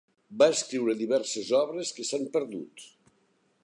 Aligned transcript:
Va 0.41 0.45
escriure 0.53 0.95
diverses 1.03 1.53
obres 1.61 1.93
que 1.99 2.09
s'han 2.11 2.29
perdut. 2.39 2.87